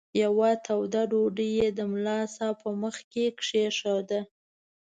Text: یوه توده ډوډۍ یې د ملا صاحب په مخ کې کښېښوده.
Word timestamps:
یوه 0.23 0.49
توده 0.65 1.01
ډوډۍ 1.09 1.49
یې 1.59 1.67
د 1.77 1.79
ملا 1.91 2.19
صاحب 2.35 2.55
په 2.63 2.69
مخ 2.81 2.95
کې 3.11 3.25
کښېښوده. 3.39 4.21